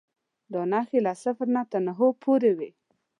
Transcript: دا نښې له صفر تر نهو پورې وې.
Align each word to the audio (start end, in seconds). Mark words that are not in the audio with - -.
دا 0.53 0.61
نښې 0.71 0.99
له 1.05 1.13
صفر 1.23 1.47
تر 1.71 1.81
نهو 1.87 2.07
پورې 2.21 2.51
وې. 2.57 2.69